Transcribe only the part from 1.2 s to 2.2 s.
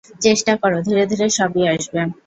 সবই আসিবে।